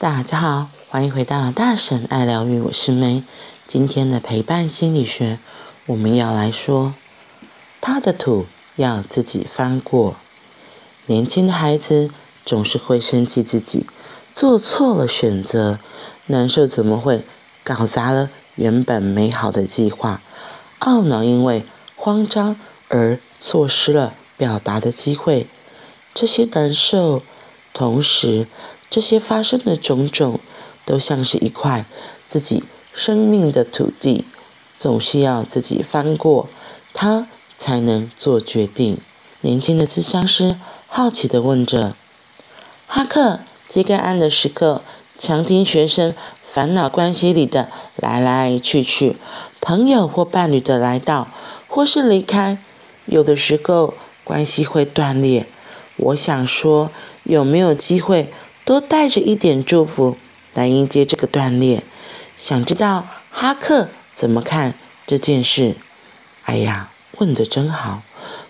[0.00, 3.24] 大家好，欢迎回到大婶爱疗愈，我是 May。
[3.66, 5.40] 今天的陪伴心理学，
[5.86, 6.94] 我们要来说，
[7.80, 10.14] 他的土要自己翻过。
[11.06, 12.12] 年轻的孩子
[12.44, 13.88] 总是会生气自己
[14.32, 15.80] 做错了选择，
[16.26, 17.24] 难受怎么会
[17.64, 20.22] 搞砸了原本美好的计划，
[20.78, 21.64] 懊恼因为
[21.96, 22.54] 慌张
[22.86, 25.48] 而错失了表达的机会。
[26.14, 27.22] 这些难受，
[27.72, 28.46] 同时。
[28.90, 30.40] 这些发生的种种，
[30.84, 31.84] 都像是一块
[32.26, 34.24] 自己生命的土地，
[34.78, 36.48] 总是要自己翻过，
[36.94, 37.26] 他
[37.58, 38.98] 才能做决定。
[39.42, 40.56] 年轻的咨商师
[40.88, 41.94] 好奇地问着
[42.88, 44.82] ：“哈克，接个案的时刻，
[45.18, 49.16] 常听学生烦恼关系里的来来去去，
[49.60, 51.28] 朋友或伴侣的来到
[51.68, 52.58] 或是离开，
[53.04, 53.94] 有的时候
[54.24, 55.46] 关系会断裂。
[55.98, 56.90] 我想说，
[57.24, 58.32] 有没有机会？”
[58.68, 60.18] 多带着一点祝福
[60.52, 61.82] 来迎接这个断裂。
[62.36, 64.74] 想知道哈克怎么看
[65.06, 65.76] 这件事？
[66.42, 68.02] 哎呀，问得真好！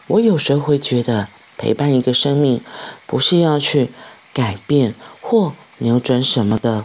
[0.09, 2.61] 我有时候会觉得，陪伴一个生命，
[3.07, 3.93] 不是要去
[4.35, 6.85] 改变或扭转什么的，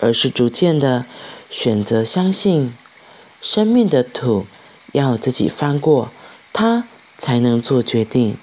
[0.00, 1.06] 而是逐渐的
[1.48, 2.76] 选择相信，
[3.40, 4.44] 生命的土
[4.92, 6.10] 要自己翻过，
[6.52, 8.36] 它才能做决定。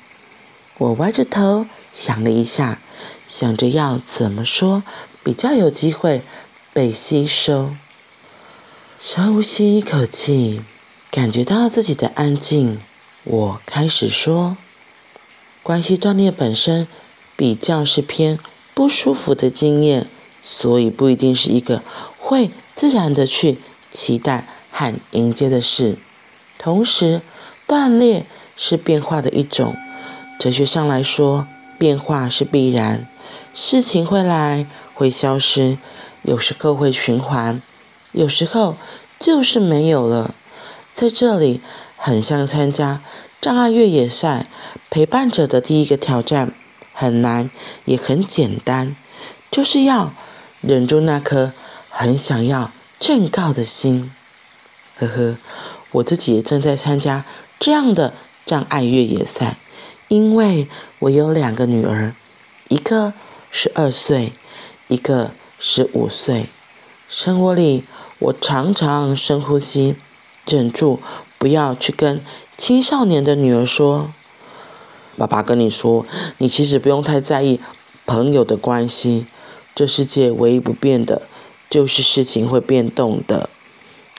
[0.80, 2.80] 我歪着头想了一下。
[3.28, 4.84] 想着要怎么说
[5.24, 6.22] 比较有机会
[6.74, 7.76] 被吸收，
[9.00, 10.62] 深呼吸一口气，
[11.10, 12.80] 感觉到自己的安静。
[13.24, 14.58] 我开始说，
[15.62, 16.88] 关系断裂本身
[17.38, 18.38] 比较是偏
[18.74, 20.08] 不舒服的经验，
[20.42, 21.82] 所以不一定是一个
[22.18, 23.58] 会自然的去
[23.92, 25.98] 期待和迎接的事。
[26.58, 27.22] 同时，
[27.66, 28.26] 断裂
[28.58, 29.76] 是变化的一种，
[30.38, 33.08] 哲学上来说，变化是必然。
[33.54, 34.66] 事情会来，
[34.96, 35.78] 会消失，
[36.24, 37.62] 有时候会循环，
[38.12, 38.76] 有时候
[39.20, 40.34] 就是没有了。
[40.96, 41.62] 在这里，
[41.96, 43.02] 很像参加
[43.40, 44.48] 障碍越野赛，
[44.90, 46.52] 陪伴者的第一个挑战
[46.94, 47.52] 很难，
[47.86, 48.96] 也很简单，
[49.52, 50.14] 就是要
[50.62, 51.54] 忍住那颗
[51.90, 54.12] 很想要劝告的心。
[54.98, 55.38] 呵呵，
[55.92, 57.24] 我自己也正在参加
[57.60, 58.16] 这样的
[58.48, 59.58] 障碍越野赛，
[60.08, 60.68] 因为
[60.98, 62.16] 我有两个女儿，
[62.68, 63.14] 一个。
[63.56, 64.32] 十二岁，
[64.88, 66.48] 一个十五岁。
[67.08, 67.84] 生活里，
[68.18, 69.96] 我常常深呼吸，
[70.48, 71.00] 忍住
[71.38, 72.20] 不要去跟
[72.58, 74.12] 青少年的女儿说
[75.16, 76.04] ：“爸爸跟你说，
[76.40, 77.60] 你其实不用太在意
[78.08, 79.28] 朋友的关系。
[79.76, 81.22] 这世界唯一不变的，
[81.70, 83.52] 就是事情会变动的。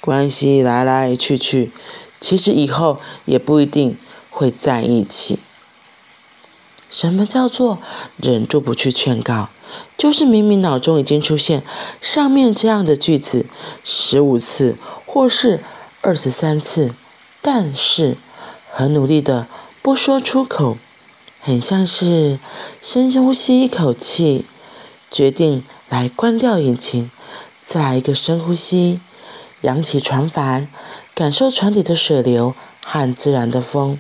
[0.01, 1.73] 关系来来去去，
[2.21, 3.97] 其实以后也不一定
[4.31, 5.41] 会在一起。”
[6.95, 7.81] 什么叫做
[8.19, 9.49] 忍住不去劝告？
[9.99, 11.65] 就是明明脑中已经出现
[12.01, 13.47] 上面这样的句子
[13.83, 15.61] 十五次，或是
[16.03, 16.95] 二十三次，
[17.43, 18.17] 但是
[18.71, 19.49] 很努力的
[19.83, 20.79] 不说出口，
[21.41, 22.39] 很像是
[22.81, 24.47] 深呼吸一口气，
[25.11, 27.11] 决定来关掉引擎，
[27.67, 29.01] 再来一个深呼吸，
[29.63, 30.69] 扬起船帆，
[31.13, 32.55] 感受船底的水流
[32.85, 33.99] 和自然的风，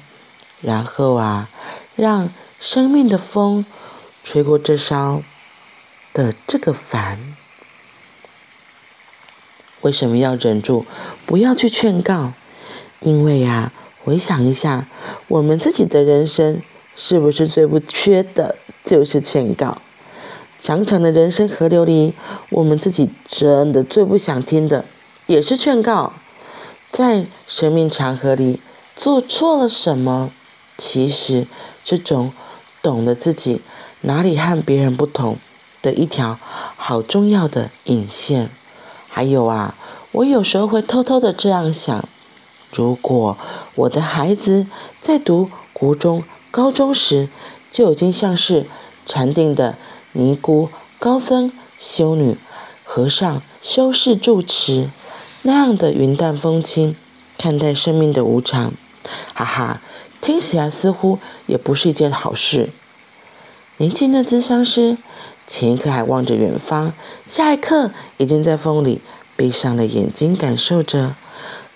[0.61, 1.49] 然后啊，
[1.97, 2.33] 让。
[2.65, 3.67] 生命的风
[4.23, 5.23] 吹过这艘
[6.15, 7.37] 的这个烦，
[9.83, 10.87] 为什么要忍住
[11.27, 12.33] 不要去劝告？
[13.01, 13.71] 因为呀，
[14.03, 14.87] 回想一下，
[15.29, 16.63] 我们自己的人生
[16.97, 19.83] 是不是最不缺的就是劝告？
[20.59, 22.15] 长长的人生河流里，
[22.49, 24.87] 我们自己真的最不想听的
[25.27, 26.15] 也是劝告。
[26.91, 28.63] 在生命长河里
[28.97, 30.33] 做错了什么？
[30.79, 31.47] 其实
[31.83, 32.33] 这种。
[32.85, 33.63] 懂得自己
[34.03, 35.39] 哪里和别人不同
[35.81, 36.39] 的一条
[36.77, 38.51] 好重要的引线。
[39.09, 39.75] 还有啊，
[40.13, 42.07] 我有时候会偷偷的这样想：
[42.71, 43.39] 如果
[43.75, 44.67] 我的孩子
[45.01, 47.31] 在读国中、高中时
[47.73, 48.67] 就已经像是
[49.07, 49.77] 禅定的
[50.13, 52.37] 尼姑、高僧、修女、
[52.85, 54.91] 和尚、修士住持
[55.41, 56.95] 那样的云淡风轻
[57.39, 58.75] 看待生命的无常，
[59.33, 59.81] 哈哈。
[60.25, 62.71] 听起来似乎也不是一件好事。
[63.77, 64.97] 年轻的咨商师，
[65.47, 66.95] 前一刻还望着远方，
[67.27, 69.03] 下一刻已经在风里
[69.37, 71.15] 闭上了眼睛，感受着，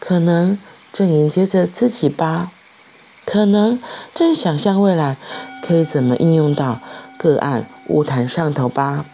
[0.00, 0.58] 可能
[0.90, 2.50] 正迎接着自己吧，
[3.26, 3.78] 可能
[4.14, 5.18] 正想象未来
[5.62, 6.80] 可以怎么应用到
[7.18, 9.04] 个案物谈上头吧。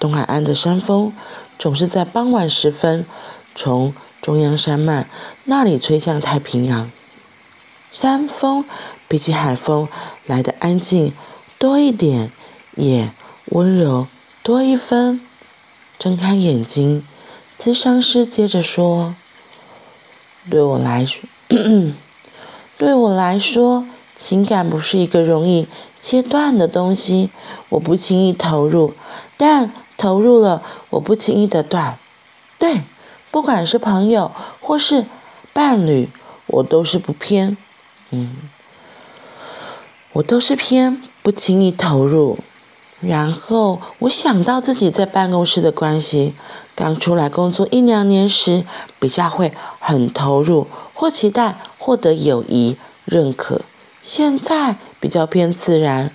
[0.00, 1.12] 东海岸的山风
[1.56, 3.06] 总是在傍晚时分，
[3.54, 5.06] 从中央山脉
[5.44, 6.90] 那里吹向太平洋。
[7.92, 8.64] 山风
[9.08, 9.88] 比起海风
[10.26, 11.12] 来得安静
[11.58, 12.30] 多一点，
[12.76, 13.10] 也
[13.46, 14.06] 温柔
[14.42, 15.20] 多一分。
[15.98, 17.04] 睁开眼睛，
[17.58, 19.14] 咨商师接着说
[20.48, 21.28] ：“对我来说，
[22.78, 23.84] 对我来说，
[24.16, 27.28] 情感不是一个容易切断的东西。
[27.68, 28.94] 我不轻易投入，
[29.36, 31.98] 但投入了，我不轻易的断。
[32.58, 32.82] 对，
[33.30, 35.04] 不管是朋友或是
[35.52, 36.08] 伴侣，
[36.46, 37.58] 我都是不偏，
[38.10, 38.36] 嗯，
[40.12, 42.38] 我都是偏不轻易投入。”
[43.00, 46.34] 然后我想到自己在办公室的关系，
[46.74, 48.62] 刚出来工作一两年时，
[48.98, 52.76] 比较会很投入，或期待获得友谊
[53.06, 53.62] 认可。
[54.02, 56.10] 现在比较偏自然，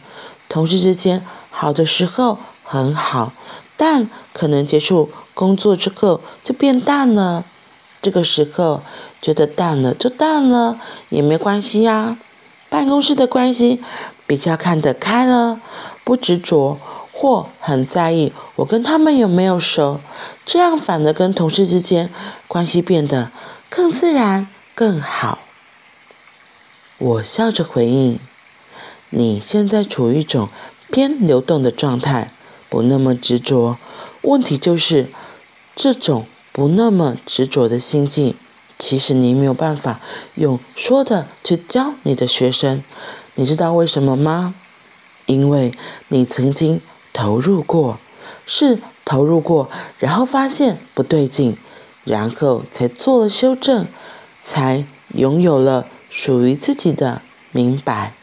[0.48, 3.33] 同事之间好的时候很好，
[3.75, 7.45] 但可能结束工作之后就变淡了。
[8.05, 8.83] 这个时候
[9.19, 10.79] 觉得淡了就淡了，
[11.09, 12.19] 也没关系呀。
[12.69, 13.81] 办公室的关系
[14.27, 15.59] 比较看得开了。
[16.03, 16.77] 不执着
[17.11, 19.99] 或很在意我跟他们有没有熟，
[20.45, 22.11] 这样反而跟同事之间
[22.47, 23.31] 关系变得
[23.71, 25.39] 更自然更好。
[26.99, 28.19] 我笑着回应
[29.09, 30.49] ：“你现在处于一种
[30.91, 32.31] 偏流动的状态，
[32.69, 33.79] 不那么执着。
[34.21, 35.07] 问题就是
[35.75, 38.33] 这种不那么执着的心境，
[38.79, 39.99] 其实你没有办法
[40.35, 42.81] 用说的去教你的学生。
[43.33, 44.55] 你知道为什么吗？”
[45.27, 45.73] 因为
[46.07, 46.79] 你曾经
[47.11, 47.99] 投入过，
[48.45, 49.69] 是投入过，
[49.99, 51.57] 然后发现不对劲，
[52.05, 53.85] 然后才做了修正，
[54.41, 57.21] 才拥有了属于自己的
[57.51, 58.13] 明白。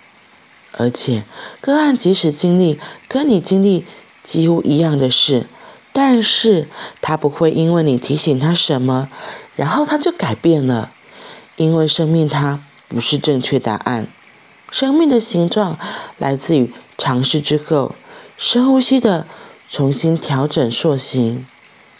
[0.78, 1.24] 而且
[1.60, 3.84] 个案即使经历跟你经历
[4.22, 5.46] 几乎一样的事，
[5.92, 6.68] 但是
[7.00, 9.08] 他不会因为你提醒他什么，
[9.56, 10.90] 然后他就改变了，
[11.56, 14.06] 因为生命它不是正确答案，
[14.70, 15.78] 生命的形状
[16.18, 16.72] 来自于。
[16.98, 17.96] 尝试之后，
[18.36, 19.26] 深呼吸的
[19.68, 21.44] 重新调整塑形。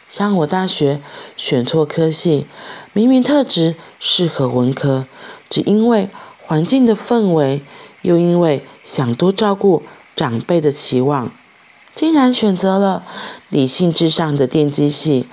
[0.09, 1.01] 像我大学
[1.37, 2.47] 选错科系，
[2.93, 5.07] 明明特质适合文科，
[5.51, 6.09] 只因为
[6.39, 7.63] 环境的氛围，
[8.03, 9.83] 又因为想多照顾
[10.15, 11.33] 长辈的期望，
[11.95, 13.05] 竟然选择了
[13.49, 15.27] 理性至上的电机系，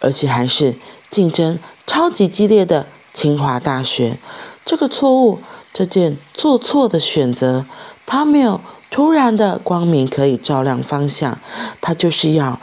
[0.00, 0.74] 而且还是
[1.10, 4.18] 竞争超级激烈的清华大学。
[4.64, 5.40] 这个错误，
[5.72, 7.64] 这件做错的选择，
[8.06, 8.60] 他没有。
[8.90, 11.36] 突然的光明可以照亮方向，
[11.80, 12.60] 他就是要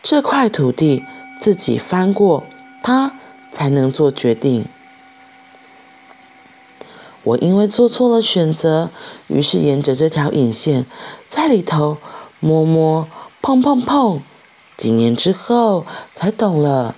[0.00, 1.02] 这块土地
[1.40, 2.44] 自己翻过，
[2.84, 3.10] 他
[3.50, 4.64] 才能做决定。
[7.24, 8.90] 我因为做错了选择，
[9.26, 10.86] 于是沿着这条引线
[11.26, 11.96] 在里头
[12.42, 13.08] 摸摸
[13.40, 14.20] 碰碰碰，
[14.76, 16.94] 几年之后才懂了，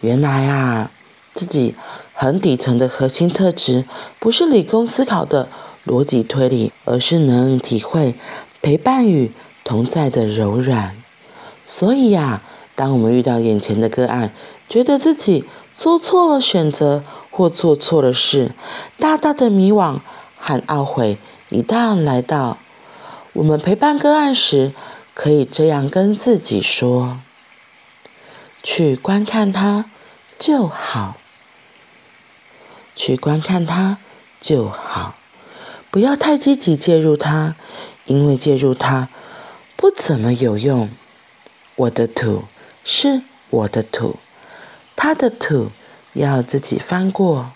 [0.00, 0.90] 原来啊，
[1.34, 1.74] 自己
[2.14, 3.84] 很底层的核心特质
[4.18, 5.48] 不是理工思考的。
[5.84, 8.16] 逻辑推理，而是能体会
[8.60, 9.30] 陪伴与
[9.62, 10.96] 同在的柔软。
[11.64, 12.42] 所以呀，
[12.74, 14.32] 当我们遇到眼前的个案，
[14.68, 18.50] 觉得自己做错了选择或做错了事，
[18.98, 20.00] 大大的迷惘
[20.36, 21.18] 和懊悔
[21.50, 22.58] 一旦来到，
[23.36, 24.72] 我们陪伴个案时，
[25.12, 27.18] 可以这样跟自己说：
[28.62, 29.84] 去观看它
[30.38, 31.18] 就好，
[32.94, 33.98] 去观看它
[34.40, 35.16] 就好。
[35.90, 37.54] 不要太积极介入它，
[38.06, 39.10] 因为介入它
[39.76, 40.88] 不怎么有用。
[41.74, 42.44] 我的土
[42.86, 44.16] 是我的土，
[44.96, 45.68] 他的土
[46.14, 47.50] 要自己翻过。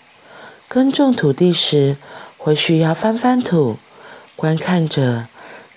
[0.67, 1.97] 耕种土地时
[2.37, 3.77] 会需要翻翻土，
[4.35, 5.25] 观看着，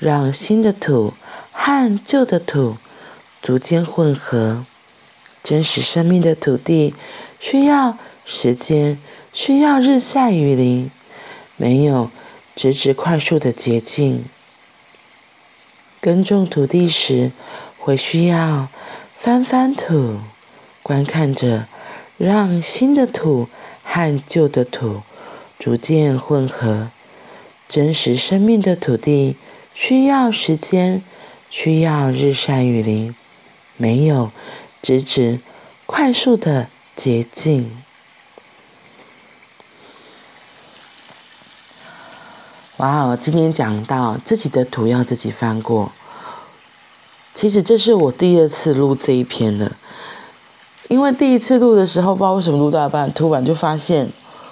[0.04, 1.14] 让新的土
[1.50, 2.76] 和旧的土
[3.40, 4.66] 逐渐混合。
[5.42, 6.94] 真实生命的土地
[7.40, 7.96] 需要
[8.26, 8.98] 时间，
[9.32, 10.90] 需要日晒雨淋，
[11.56, 12.10] 没有。
[12.54, 14.26] 直直快速的捷径。
[16.00, 17.32] 耕种土地时，
[17.78, 18.68] 会需要
[19.16, 20.18] 翻翻土，
[20.82, 21.66] 观看着，
[22.16, 23.48] 让新的土
[23.82, 25.00] 和旧的土
[25.58, 26.90] 逐渐混合。
[27.66, 29.36] 真实生命的土地
[29.74, 31.02] 需要时间，
[31.50, 33.14] 需要日晒雨淋，
[33.76, 34.30] 没有
[34.80, 35.40] 直直
[35.84, 37.76] 快速的捷径。
[42.78, 45.92] 哇，哦今天讲到自己的土要自己翻过。
[47.34, 49.72] 其实这是我第二次录这一篇了，
[50.88, 54.08] 因为第一次录的时候，不知道为什么录到一半，突然就发现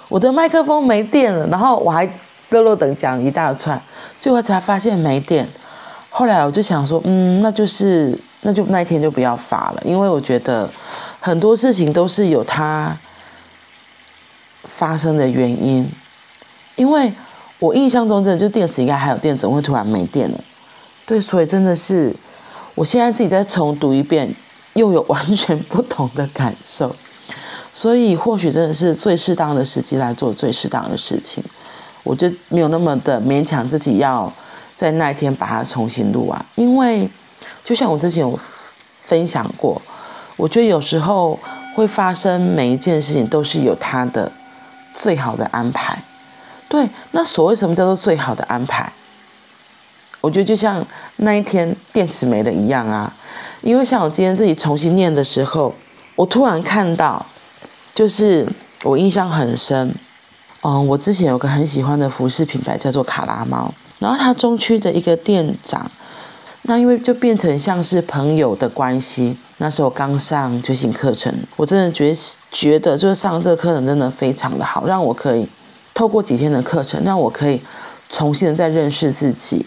[0.09, 2.05] 我的麦克风没电了，然后我还
[2.53, 3.81] 啰啰等讲一大串，
[4.19, 5.47] 最后才发现没电。
[6.09, 10.69] 后来我就想说，嗯，那就是那就那一天就不要发了，因为我觉得
[11.19, 12.97] 很多事情都是有它
[14.63, 15.89] 发生的原因，
[16.75, 17.11] 因为。
[17.59, 20.37] 我印象中，真的就电池应该还有电，怎么会突然没电了？
[21.05, 22.13] 对，所以真的是，
[22.75, 24.29] 我现在自己再重读一遍，
[24.73, 26.93] 又有完全不同的感受。
[27.71, 31.41] 所以或许真的是最适当的时机来做最适当的事情，
[32.03, 34.31] 我就没有那么的勉强自己要
[34.75, 37.09] 在那一天把它重新录啊，因为
[37.63, 38.39] 就像我之前有
[38.99, 39.81] 分享过，
[40.35, 41.39] 我觉得有时候
[41.75, 44.31] 会发生每一件事情都是有它的
[44.93, 46.03] 最好的安排。
[46.69, 48.91] 对，那所谓什么叫做最好的安排？
[50.21, 50.85] 我觉得就像
[51.17, 53.13] 那一天电池没了一样啊，
[53.61, 55.73] 因为像我今天自己重新念的时候，
[56.15, 57.25] 我突然看到。
[57.95, 58.43] 就是
[58.81, 59.93] 我印象很深，
[60.63, 65.91] 嗯，我之前有个很喜欢的服饰品牌叫做卡拉猫，然后他中区的一个店长，
[66.63, 69.37] 那因为就变成像是朋友的关系。
[69.57, 72.13] 那时候刚上觉醒课程，我真的觉
[72.51, 75.47] 觉得就是上这个课程真的非常的好，让我可以
[75.93, 77.61] 透过几天的课程，让我可以
[78.09, 79.65] 重新的再认识自己，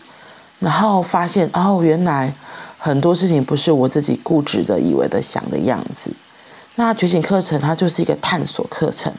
[0.58, 2.34] 然后发现哦，原来
[2.76, 6.10] 很多事情不是我自己固执的以为的想的样子。
[6.76, 9.12] 那觉醒课程它就是一个探索课程，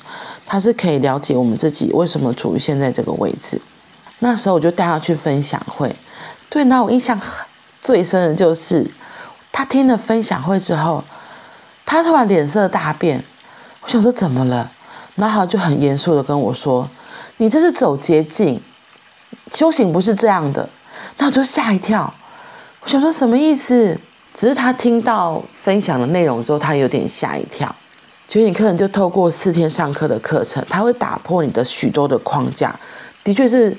[0.45, 3.61] 它是可以了解我们自己为什么处于现在这个位置。
[4.19, 5.95] 那时候我就带他去分享会，
[6.49, 7.19] 对，那我印象
[7.81, 8.89] 最深的就是
[9.51, 11.03] 他听了分享会之后，
[11.85, 13.23] 他突然脸色大变。
[13.81, 14.71] 我想说怎么了？
[15.15, 16.87] 然后他就很严肃的跟我说
[17.37, 18.61] ：“你这是走捷径，
[19.51, 20.69] 修行不是这样的。”
[21.17, 22.13] 那我就吓一跳，
[22.81, 23.99] 我想说什么意思？
[24.37, 27.75] 只是他听到分享的内容之后，他有点吓一跳。
[28.27, 32.79] 觉醒课程就透过四天上课的课程，他会打破你的许多的框架。
[33.23, 33.75] 的确是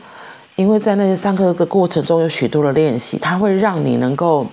[0.56, 4.44] 因为在那些上课的过程中有许多的练习，他会让你能够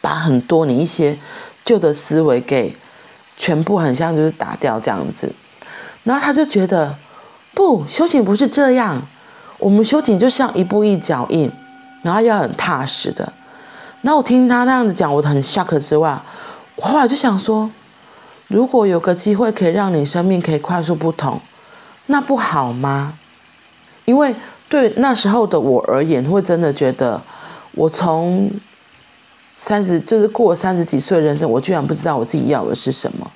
[0.00, 1.18] 把很多你一些
[1.64, 2.76] 旧的思维给
[3.36, 5.32] 全部很像就是打掉这样子。
[6.04, 6.94] 然后他就觉得
[7.52, 9.02] 不，修行不是这样，
[9.58, 11.50] 我们修行就像一步一脚印，
[12.02, 13.32] 然后要很踏实的。
[14.06, 16.16] 那我听他那样子讲，我很 shock 之外，
[16.76, 17.68] 我后来就想说，
[18.46, 21.40] 如果有个机会可以让你生命可以快速不同，
[22.06, 23.14] 那不好吗？
[24.04, 24.32] 因为
[24.68, 27.20] 对那时候的我而言，会真的觉得，
[27.72, 28.48] 我从
[29.56, 33.28] 三十就是过三十几岁人生，我居然不知道我自己要的是什么，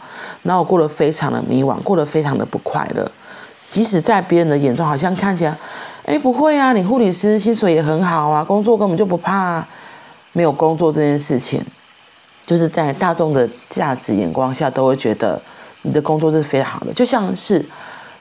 [0.44, 3.10] 然后我过得非常的迷惘，过得非常的不快乐。
[3.66, 5.56] 即使在别人的眼中，好像看起来，
[6.06, 9.66] 哎，不会啊，你护理师薪水也很好啊，工作根本就不怕。
[10.32, 11.60] 没有工作这件事情，
[12.46, 15.40] 就是在大众的价值眼光下，都会觉得
[15.82, 17.64] 你的工作是非常好的，就像是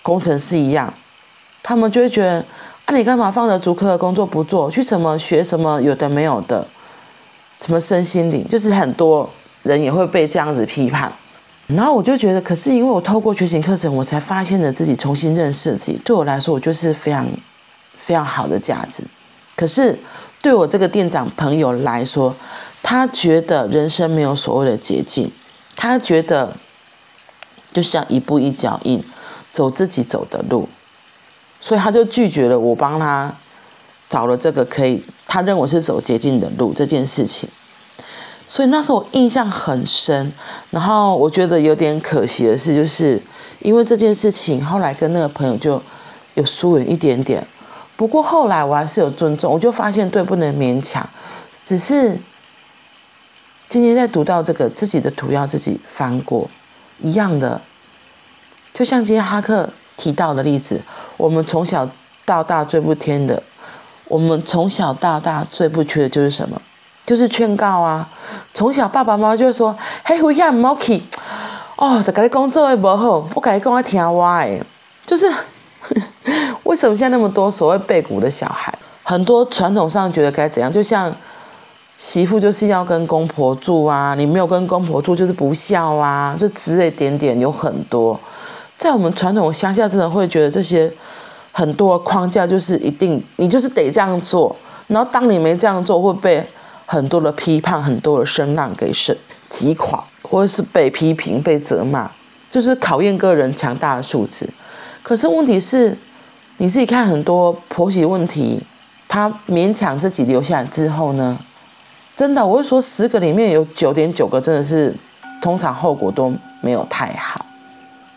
[0.01, 0.91] 工程师一样，
[1.61, 2.43] 他们就会觉得
[2.85, 6.67] 啊，你干嘛放着竹科的工作不做，去什么学什么有的没有的，
[7.59, 9.29] 什么身心灵，就是很多
[9.61, 11.11] 人也会被这样子批判。
[11.67, 17.27] 然后我就觉得，可是因为我透过觉醒课程，我才发现了自己，重新认识自己，对我来说，我就是非常
[17.97, 19.03] 非常好的价值。
[19.55, 19.95] 可是。
[20.41, 22.33] 对我这个店长朋友来说，
[22.81, 25.29] 他觉得人生没有所谓的捷径，
[25.75, 26.55] 他觉得
[27.73, 29.03] 就像一步一脚印，
[29.51, 30.69] 走自己走的路，
[31.59, 33.35] 所以他就拒绝了我帮他
[34.07, 37.49] 找了这个可以他认为是走捷径的路这件事情。
[38.47, 40.31] 所以那时候我印象很深，
[40.71, 43.21] 然后我觉得有点可惜的是，就是
[43.59, 45.79] 因为这件事情，后来跟那个朋友就
[46.35, 47.45] 有疏远一点点。
[47.99, 51.05] 不过后来我还是有尊重，我就发现对，不能勉强。
[51.65, 52.17] 只是
[53.67, 56.49] 今天在读到这个自己的图要自己翻过
[57.01, 57.59] 一样的，
[58.73, 60.81] 就像今天哈克提到的例子，
[61.17, 61.89] 我们从小
[62.23, 63.43] 到大最不听的，
[64.05, 66.61] 我们从小到大最不缺的就是什么？
[67.05, 68.09] 就是劝告啊！
[68.53, 71.03] 从小爸爸妈妈就说：“嘿，回家唔好去
[71.75, 74.65] 哦，就跟你讲做的不好，不该讲我听我的，
[75.05, 75.29] 就是。”
[76.63, 78.73] 为什么现在那么多所谓背骨的小孩？
[79.03, 80.71] 很多传统上觉得该怎样？
[80.71, 81.11] 就像
[81.97, 88.19] 媳妇就是要跟公婆住啊，你没有跟公婆住就是不孝啊，就之类点点有很多。
[88.77, 90.91] 在我们传统乡下，真的会觉得这些
[91.51, 94.55] 很多框架就是一定你就是得这样做，
[94.87, 96.45] 然后当你没这样做，会被
[96.85, 99.17] 很多的批判、很多的声浪给击
[99.49, 102.09] 击垮，或者是被批评、被责骂，
[102.47, 104.47] 就是考验个人强大的素质。
[105.01, 105.97] 可是问题是。
[106.61, 108.61] 你自己看很多婆媳问题，
[109.07, 111.37] 他勉强自己留下来之后呢，
[112.17, 114.93] 真的，我会说十个里面有九点九个真的是，
[115.41, 117.45] 通常后果都没有太好。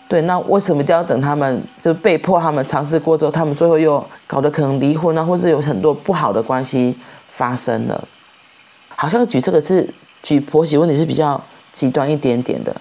[0.09, 6.99] 对，那为什么一定要等他们就被迫他们尝试过之后，他们最后又搞得可能离婚啊，或是有很多不好的关系
[7.31, 8.05] 发生了？
[8.97, 9.89] 好像举这个是
[10.21, 11.41] 举婆媳问题是比较
[11.73, 12.75] 极端一点点的。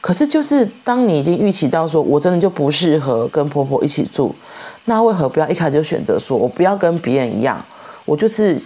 [0.00, 4.34] 可是就是当你已经预期到说，我真的就不适合跟婆婆一起住。
[4.86, 7.62] 那为何不要一开始就选择说，我不要跟别人一样，
[8.04, 8.60] 我就是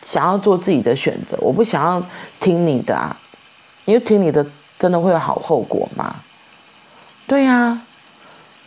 [0.00, 2.02] 想要做自己的选择，我不想要
[2.38, 3.16] 听你的啊。
[3.84, 4.44] 因为听你的，
[4.78, 6.16] 真的会有好后果吗？
[7.26, 7.82] 对呀、啊，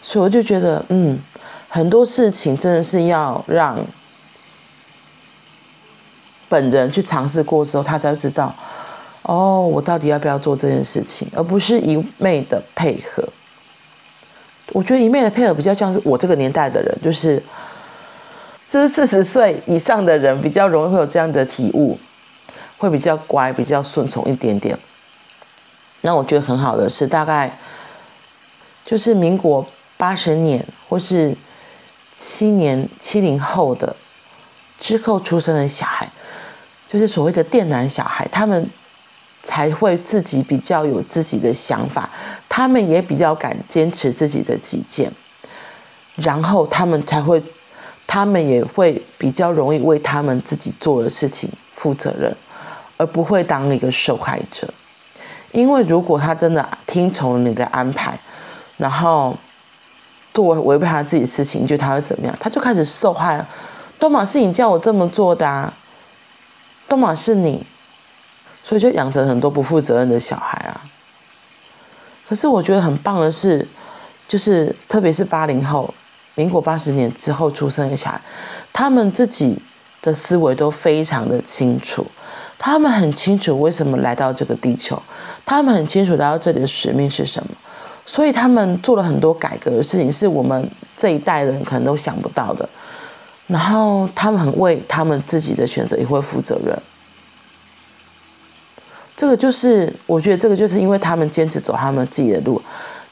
[0.02, 1.20] 所以我就觉得，嗯，
[1.68, 3.78] 很多事情真的是要让
[6.48, 8.54] 本人去尝试过之后，他才会知道，
[9.24, 13.24] 哦，我到底要不要做这件事情，而不是一昧的配合。
[14.72, 17.42] 我觉得一昧的配合比较像是我这个年代的人，就是
[18.68, 18.82] 这。
[18.82, 22.00] 是四十岁以上的人比较容易会有这样的体悟，
[22.78, 24.78] 会比较乖，比较顺从一点点。
[26.02, 27.58] 那我觉得很好的是，大概
[28.86, 31.36] 就是民国八十年或是
[32.16, 33.96] 七年七零后的
[34.80, 36.08] 之后出生的小孩，
[36.88, 38.70] 就是所谓的电男小孩，他们
[39.44, 42.10] 才会自己比较有自己的想法，
[42.48, 45.12] 他们也比较敢坚持自己的己见，
[46.16, 47.44] 然后他们才会。
[48.12, 52.36] 他们也会比较容易为他们自己做的事情负责任，
[52.98, 54.68] 而不会当一个受害者。
[55.52, 58.20] 因为如果他真的听从了你的安排，
[58.78, 59.38] 然后
[60.34, 62.36] 做违背他自己的事情，你觉得他会怎么样？
[62.40, 63.46] 他就开始受害。
[64.00, 65.72] 都嘛是你叫我这么做的啊，
[66.88, 67.64] 都嘛是你，
[68.70, 70.80] 所以就养成很多不负责任的小孩啊。
[72.28, 73.68] 可是我觉得很棒的是，
[74.28, 75.92] 就是特别是八零后。
[76.36, 78.22] 民国八十年之后出生的小孩，
[78.72, 79.58] 他们自己
[80.04, 82.06] 的思维都非常的清楚，
[82.60, 85.02] 他们很清楚为什么来到这个地球，
[85.44, 87.50] 他们很清楚来到这里的使命是什么，
[88.06, 92.70] 所以他们做了很多改革的事情，是我们这一代人可能都想不到的。
[93.48, 96.80] 然后他们很为他们自己的选择也会负责任。
[99.20, 102.62] 这个就是我觉得这个就是因为他们坚持走他们自己的路，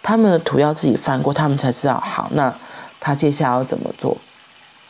[0.01, 2.55] 他们的土要自己翻过，他们才知道好那。
[3.01, 4.17] 他接下来要怎么做，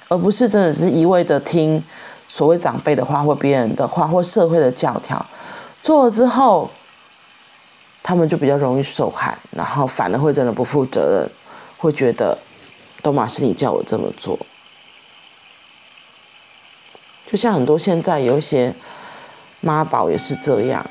[0.10, 1.84] 而不是真的是一味的听
[2.28, 5.26] 所谓长辈的话或别人的话或社会的教条，
[5.82, 6.70] 做了之后，
[8.04, 11.30] 他们就比较容易受害，然后反而会真的不负责任，
[11.80, 12.38] 会觉得
[13.02, 14.38] 都马是你叫我这么做。
[17.26, 18.72] 就像很多现在有一些
[19.62, 20.86] 妈宝也是这样。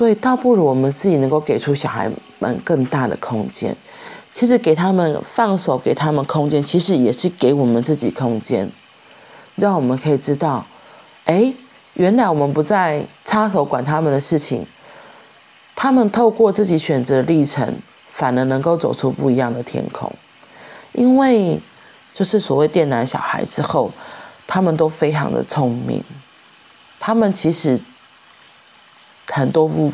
[0.00, 3.76] 所以，倒不如我们自己能够给出小孩们更大的空间。
[4.32, 8.70] 其实，给他们放手，给他们空间，其实也是给我们自己空间，
[9.56, 10.64] 让我们可以知道，
[11.26, 11.52] 哎，
[11.92, 14.64] 原来我们不再插手管他们的事情，
[15.76, 17.76] 他们透过自己选择的历程，
[18.10, 20.10] 反而能够走出不一样的天空。
[20.92, 21.60] 因为，
[22.14, 23.92] 就是所谓电男小孩之后，
[24.46, 26.02] 他们都非常的聪明，
[26.98, 27.78] 他们其实。
[29.30, 29.92] 很多部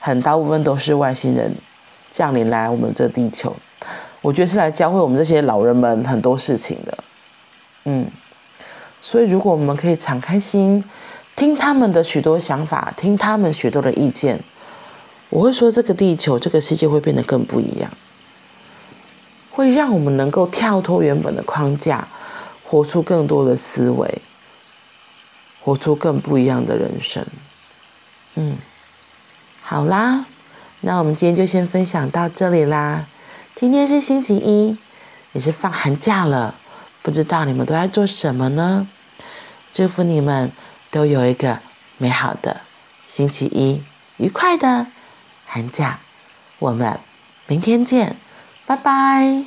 [0.00, 1.54] 很大部分都是外星人
[2.10, 3.54] 降临来我们这地球，
[4.20, 6.98] 我觉得是来教会我们这些老人们很多事情的，
[7.84, 8.06] 嗯，
[9.00, 10.84] 所以如果我们可以敞开心，
[11.36, 14.38] 听他们的许多想法，听他们许多的意见，
[15.30, 17.90] 我会说这个地球这个世界会变得更不一样，
[19.50, 22.06] 会让我们能够跳脱原本的框架，
[22.64, 24.20] 活出更多的思维，
[25.62, 27.24] 活出更不一样的人生，
[28.34, 28.56] 嗯。
[29.72, 30.26] 好啦，
[30.82, 33.06] 那我们今天就先分享到这里啦。
[33.54, 34.76] 今天是星期一，
[35.32, 36.54] 也是放寒假了，
[37.00, 38.86] 不知道你们都在做什么呢？
[39.72, 40.52] 祝福你们
[40.90, 41.60] 都有一个
[41.96, 42.60] 美好的
[43.06, 43.82] 星期一，
[44.18, 44.88] 愉快的
[45.46, 46.00] 寒假。
[46.58, 47.00] 我们
[47.46, 48.16] 明天见，
[48.66, 49.46] 拜拜。